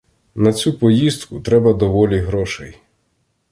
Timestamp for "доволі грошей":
1.73-2.77